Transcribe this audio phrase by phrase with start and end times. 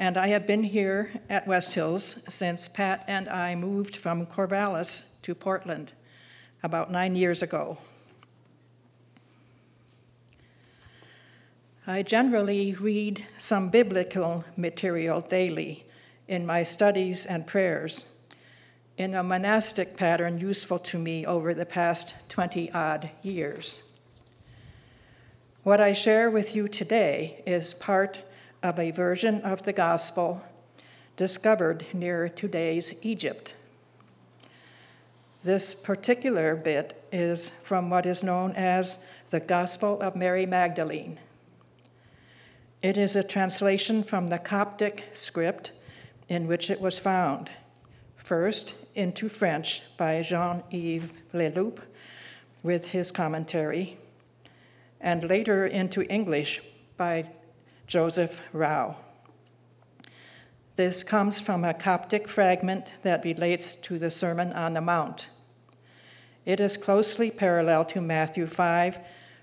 [0.00, 5.20] and I have been here at West Hills since Pat and I moved from Corvallis
[5.20, 5.92] to Portland
[6.62, 7.76] about nine years ago.
[11.86, 15.84] I generally read some biblical material daily
[16.26, 18.16] in my studies and prayers
[18.96, 23.82] in a monastic pattern useful to me over the past 20 odd years.
[25.62, 28.22] What I share with you today is part
[28.62, 30.42] of a version of the gospel
[31.16, 33.54] discovered near today's Egypt.
[35.42, 41.18] This particular bit is from what is known as the Gospel of Mary Magdalene.
[42.82, 45.72] It is a translation from the Coptic script
[46.28, 47.50] in which it was found,
[48.16, 51.80] first into French by Jean Yves Leloup
[52.62, 53.96] with his commentary,
[55.00, 56.60] and later into English
[56.96, 57.28] by
[57.90, 58.94] Joseph Rowe.
[60.76, 65.28] This comes from a Coptic fragment that relates to the Sermon on the Mount.
[66.46, 69.00] It is closely parallel to Matthew 5,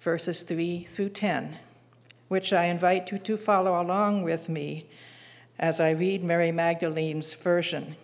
[0.00, 1.58] verses 3 through 10,
[2.28, 4.86] which I invite you to follow along with me
[5.58, 7.94] as I read Mary Magdalene's version.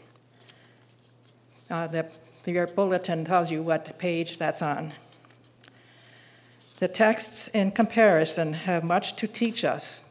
[1.71, 2.11] Uh, the,
[2.45, 4.93] your bulletin tells you what page that's on.
[6.77, 10.06] The texts in comparison have much to teach us.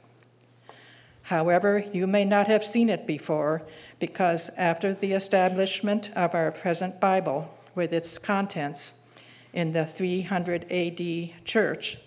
[1.25, 3.63] However, you may not have seen it before
[3.97, 9.09] because after the establishment of our present Bible with its contents
[9.52, 11.97] in the 300 AD church,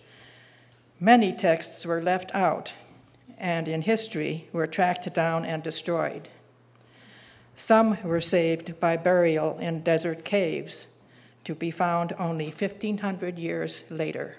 [1.00, 2.74] many texts were left out
[3.36, 6.28] and in history were tracked down and destroyed.
[7.56, 11.02] Some were saved by burial in desert caves
[11.42, 14.36] to be found only 1500 years later.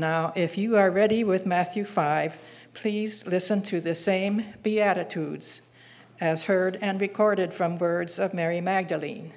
[0.00, 2.38] Now, if you are ready with Matthew 5,
[2.72, 5.74] please listen to the same Beatitudes
[6.20, 9.32] as heard and recorded from words of Mary Magdalene,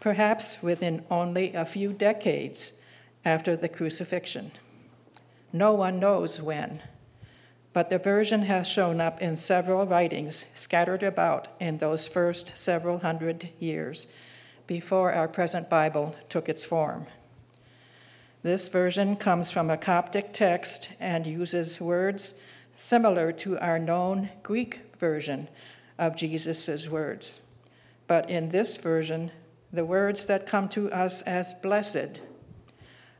[0.00, 2.84] perhaps within only a few decades
[3.24, 4.50] after the crucifixion.
[5.52, 6.82] No one knows when,
[7.72, 12.98] but the version has shown up in several writings scattered about in those first several
[12.98, 14.12] hundred years
[14.66, 17.06] before our present Bible took its form.
[18.42, 22.40] This version comes from a Coptic text and uses words
[22.74, 25.46] similar to our known Greek version
[25.96, 27.42] of Jesus' words.
[28.08, 29.30] But in this version,
[29.72, 32.18] the words that come to us as blessed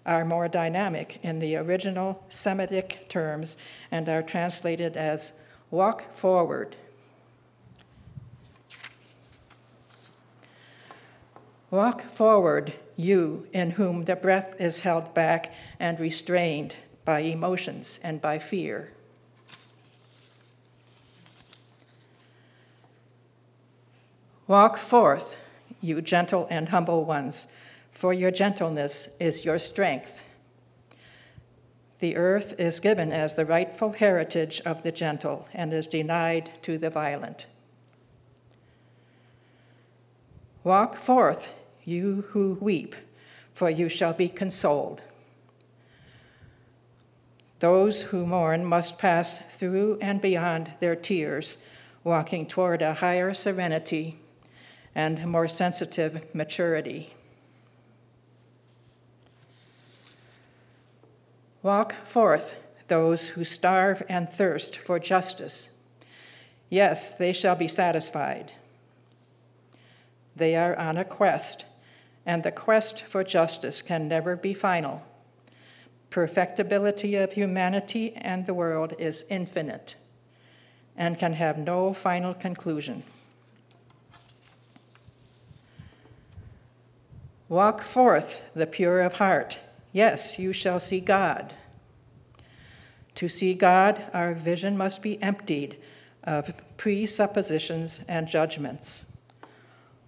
[0.04, 3.56] are more dynamic in the original Semitic terms
[3.92, 6.74] and are translated as walk forward.
[11.72, 18.20] Walk forward, you in whom the breath is held back and restrained by emotions and
[18.20, 18.92] by fear.
[24.46, 25.42] Walk forth,
[25.80, 27.56] you gentle and humble ones,
[27.90, 30.28] for your gentleness is your strength.
[32.00, 36.76] The earth is given as the rightful heritage of the gentle and is denied to
[36.76, 37.46] the violent.
[40.64, 41.48] Walk forth,
[41.84, 42.94] you who weep,
[43.54, 45.02] for you shall be consoled.
[47.60, 51.64] Those who mourn must pass through and beyond their tears,
[52.02, 54.16] walking toward a higher serenity
[54.94, 57.10] and more sensitive maturity.
[61.62, 62.58] Walk forth
[62.88, 65.78] those who starve and thirst for justice.
[66.68, 68.52] Yes, they shall be satisfied.
[70.34, 71.64] They are on a quest
[72.24, 75.02] and the quest for justice can never be final.
[76.10, 79.96] Perfectibility of humanity and the world is infinite
[80.96, 83.02] and can have no final conclusion.
[87.48, 89.58] Walk forth the pure of heart.
[89.92, 91.52] Yes, you shall see God.
[93.16, 95.76] To see God, our vision must be emptied
[96.24, 99.20] of presuppositions and judgments.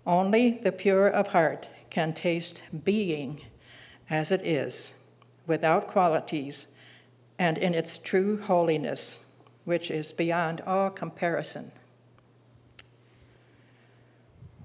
[0.06, 3.40] Only the pure of heart can taste being
[4.10, 4.94] as it is,
[5.46, 6.66] without qualities,
[7.38, 9.30] and in its true holiness,
[9.64, 11.70] which is beyond all comparison.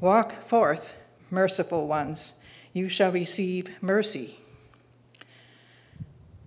[0.02, 1.00] Walk forth,
[1.30, 2.44] merciful ones,
[2.74, 4.40] you shall receive mercy.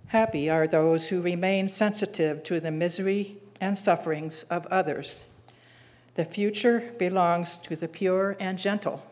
[0.08, 5.32] Happy are those who remain sensitive to the misery and sufferings of others.
[6.16, 9.06] The future belongs to the pure and gentle,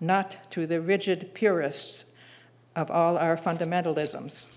[0.00, 2.12] not to the rigid purists
[2.74, 4.56] of all our fundamentalisms.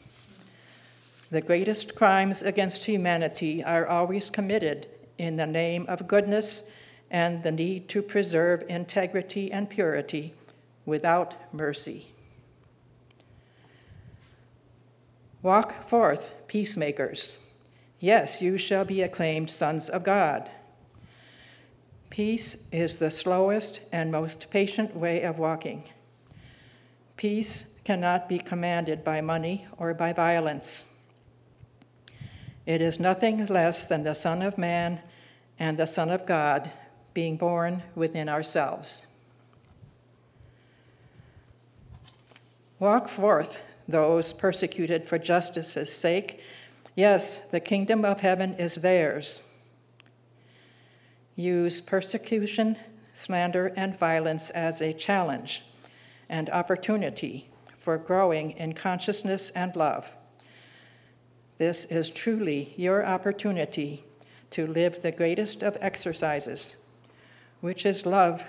[1.30, 4.88] The greatest crimes against humanity are always committed
[5.18, 6.76] in the name of goodness
[7.10, 10.34] and the need to preserve integrity and purity
[10.86, 12.08] without mercy.
[15.42, 17.40] Walk forth, peacemakers.
[18.00, 20.50] Yes, you shall be acclaimed sons of God.
[22.14, 25.84] Peace is the slowest and most patient way of walking.
[27.18, 31.10] Peace cannot be commanded by money or by violence.
[32.68, 35.00] It is nothing less than the Son of Man
[35.58, 36.72] and the Son of God
[37.16, 39.08] being born within ourselves.
[42.78, 46.44] Walk forth, those persecuted for justice's sake.
[46.96, 49.46] Yes, the kingdom of heaven is theirs.
[51.36, 52.78] Use persecution,
[53.14, 55.64] slander, and violence as a challenge
[56.30, 60.16] and opportunity for growing in consciousness and love.
[61.58, 64.04] This is truly your opportunity
[64.52, 66.78] to live the greatest of exercises,
[67.62, 68.46] which is love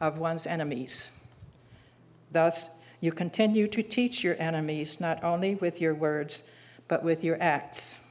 [0.00, 1.24] of one's enemies.
[2.30, 6.50] Thus, you continue to teach your enemies not only with your words,
[6.88, 8.07] but with your acts.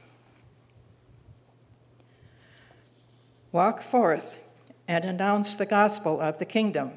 [3.50, 4.38] Walk forth
[4.86, 6.92] and announce the gospel of the kingdom.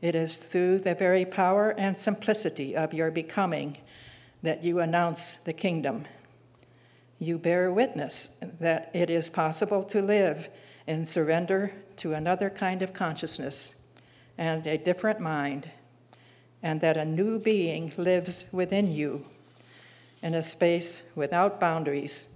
[0.00, 3.78] It is through the very power and simplicity of your becoming
[4.42, 6.06] that you announce the kingdom.
[7.18, 10.48] You bear witness that it is possible to live
[10.86, 13.86] in surrender to another kind of consciousness
[14.36, 15.70] and a different mind
[16.62, 19.24] and that a new being lives within you
[20.22, 22.35] in a space without boundaries,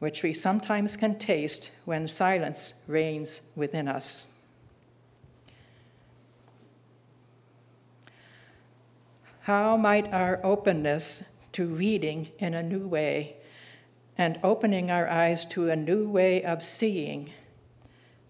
[0.00, 4.32] which we sometimes can taste when silence reigns within us.
[9.42, 13.36] How might our openness to reading in a new way
[14.18, 17.30] and opening our eyes to a new way of seeing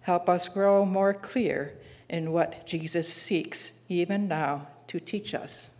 [0.03, 1.75] help us grow more clear
[2.09, 5.71] in what Jesus seeks even now to teach us.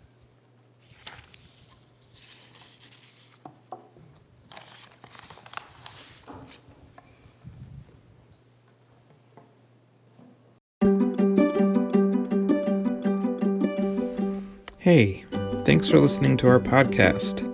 [14.91, 15.23] Hey,
[15.65, 17.45] thanks for listening to our podcast.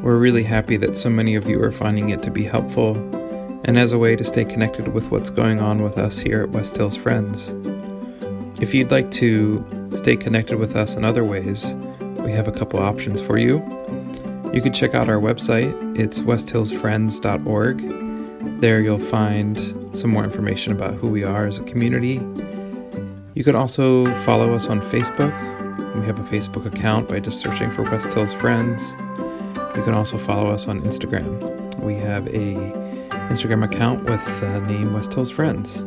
[0.00, 2.96] We're really happy that so many of you are finding it to be helpful
[3.66, 6.48] and as a way to stay connected with what's going on with us here at
[6.48, 7.54] West Hills Friends.
[8.62, 9.62] If you'd like to
[9.94, 11.74] stay connected with us in other ways,
[12.24, 13.56] we have a couple options for you.
[14.54, 18.60] You can check out our website, it's westhillsfriends.org.
[18.62, 22.22] There you'll find some more information about who we are as a community.
[23.34, 25.57] You can also follow us on Facebook.
[25.98, 28.94] We have a Facebook account by just searching for West Hills Friends.
[29.74, 31.74] You can also follow us on Instagram.
[31.80, 32.54] We have a
[33.30, 35.84] Instagram account with the name West Hills Friends.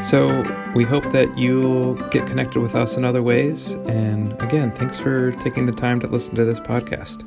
[0.00, 0.42] So
[0.74, 3.74] we hope that you'll get connected with us in other ways.
[3.88, 7.24] And again, thanks for taking the time to listen to this podcast.